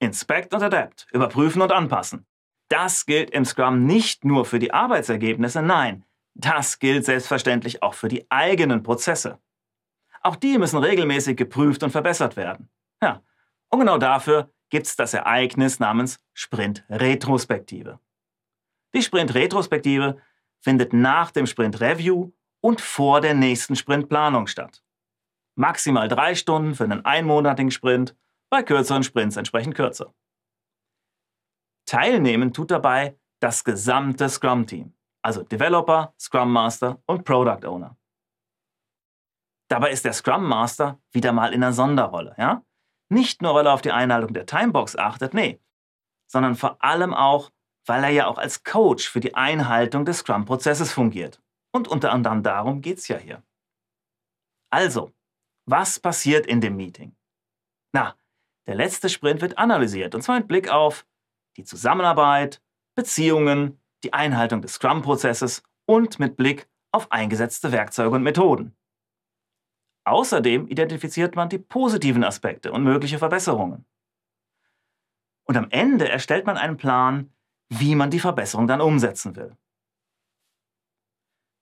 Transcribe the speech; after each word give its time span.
Inspect 0.00 0.54
und 0.54 0.62
Adapt, 0.62 1.06
überprüfen 1.12 1.62
und 1.62 1.72
anpassen. 1.72 2.26
Das 2.68 3.06
gilt 3.06 3.30
im 3.30 3.44
Scrum 3.44 3.86
nicht 3.86 4.24
nur 4.24 4.44
für 4.44 4.58
die 4.58 4.72
Arbeitsergebnisse, 4.72 5.62
nein, 5.62 6.04
das 6.34 6.78
gilt 6.78 7.04
selbstverständlich 7.04 7.82
auch 7.82 7.94
für 7.94 8.08
die 8.08 8.30
eigenen 8.30 8.82
Prozesse. 8.82 9.38
Auch 10.20 10.36
die 10.36 10.58
müssen 10.58 10.78
regelmäßig 10.78 11.36
geprüft 11.36 11.82
und 11.82 11.90
verbessert 11.90 12.36
werden. 12.36 12.68
Ja, 13.02 13.22
und 13.68 13.80
genau 13.80 13.98
dafür 13.98 14.52
gibt 14.70 14.86
es 14.86 14.96
das 14.96 15.14
Ereignis 15.14 15.78
namens 15.80 16.20
Sprint-Retrospektive. 16.34 17.98
Die 18.94 19.02
Sprint-Retrospektive 19.02 20.20
findet 20.60 20.92
nach 20.92 21.30
dem 21.30 21.46
Sprint-Review 21.46 22.32
und 22.60 22.80
vor 22.80 23.20
der 23.20 23.34
nächsten 23.34 23.76
Sprintplanung 23.76 24.46
statt. 24.46 24.82
Maximal 25.54 26.08
drei 26.08 26.34
Stunden 26.34 26.74
für 26.74 26.84
einen 26.84 27.04
einmonatigen 27.04 27.70
Sprint, 27.70 28.14
bei 28.50 28.62
kürzeren 28.62 29.02
Sprints 29.02 29.36
entsprechend 29.36 29.74
kürzer. 29.74 30.14
Teilnehmen 31.86 32.52
tut 32.52 32.70
dabei 32.70 33.18
das 33.40 33.64
gesamte 33.64 34.28
Scrum-Team, 34.28 34.94
also 35.22 35.42
Developer, 35.42 36.14
Scrum 36.18 36.52
Master 36.52 37.02
und 37.06 37.24
Product 37.24 37.66
Owner. 37.66 37.96
Dabei 39.70 39.90
ist 39.90 40.04
der 40.04 40.12
Scrum 40.12 40.46
Master 40.46 41.00
wieder 41.12 41.32
mal 41.32 41.52
in 41.52 41.62
einer 41.62 41.72
Sonderrolle, 41.72 42.34
ja? 42.38 42.64
Nicht 43.10 43.40
nur, 43.40 43.54
weil 43.54 43.66
er 43.66 43.72
auf 43.72 43.82
die 43.82 43.92
Einhaltung 43.92 44.34
der 44.34 44.44
Timebox 44.44 44.96
achtet, 44.96 45.32
nee, 45.32 45.60
sondern 46.30 46.56
vor 46.56 46.82
allem 46.84 47.14
auch, 47.14 47.50
weil 47.86 48.04
er 48.04 48.10
ja 48.10 48.26
auch 48.26 48.38
als 48.38 48.64
Coach 48.64 49.08
für 49.08 49.20
die 49.20 49.34
Einhaltung 49.34 50.04
des 50.04 50.18
Scrum-Prozesses 50.18 50.92
fungiert. 50.92 51.42
Und 51.72 51.88
unter 51.88 52.12
anderem 52.12 52.42
darum 52.42 52.82
geht 52.82 52.98
es 52.98 53.08
ja 53.08 53.16
hier. 53.16 53.42
Also, 54.70 55.12
was 55.66 55.98
passiert 56.00 56.46
in 56.46 56.60
dem 56.60 56.76
Meeting? 56.76 57.16
Na, 57.92 58.14
der 58.68 58.74
letzte 58.74 59.08
Sprint 59.08 59.40
wird 59.40 59.56
analysiert, 59.56 60.14
und 60.14 60.20
zwar 60.20 60.38
mit 60.38 60.46
Blick 60.46 60.68
auf 60.68 61.06
die 61.56 61.64
Zusammenarbeit, 61.64 62.62
Beziehungen, 62.94 63.80
die 64.04 64.12
Einhaltung 64.12 64.60
des 64.60 64.74
Scrum-Prozesses 64.74 65.62
und 65.86 66.18
mit 66.20 66.36
Blick 66.36 66.68
auf 66.92 67.10
eingesetzte 67.10 67.72
Werkzeuge 67.72 68.14
und 68.14 68.22
Methoden. 68.22 68.76
Außerdem 70.04 70.68
identifiziert 70.68 71.34
man 71.34 71.48
die 71.48 71.58
positiven 71.58 72.22
Aspekte 72.22 72.70
und 72.70 72.84
mögliche 72.84 73.18
Verbesserungen. 73.18 73.86
Und 75.46 75.56
am 75.56 75.70
Ende 75.70 76.08
erstellt 76.08 76.44
man 76.44 76.58
einen 76.58 76.76
Plan, 76.76 77.32
wie 77.70 77.94
man 77.94 78.10
die 78.10 78.20
Verbesserung 78.20 78.66
dann 78.66 78.82
umsetzen 78.82 79.34
will. 79.34 79.56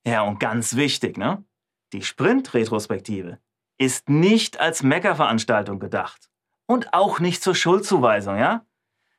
Ja, 0.04 0.22
und 0.22 0.40
ganz 0.40 0.74
wichtig, 0.74 1.18
ne? 1.18 1.44
Die 1.92 2.02
Sprint-Retrospektive 2.02 3.38
ist 3.78 4.08
nicht 4.08 4.58
als 4.58 4.82
Meckerveranstaltung 4.82 5.78
gedacht 5.78 6.30
und 6.66 6.92
auch 6.92 7.20
nicht 7.20 7.42
zur 7.42 7.54
Schuldzuweisung, 7.54 8.38
ja? 8.38 8.66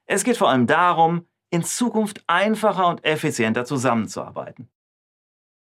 Es 0.05 0.23
geht 0.23 0.37
vor 0.37 0.49
allem 0.49 0.67
darum, 0.67 1.27
in 1.49 1.63
Zukunft 1.63 2.23
einfacher 2.27 2.87
und 2.87 3.03
effizienter 3.03 3.65
zusammenzuarbeiten. 3.65 4.69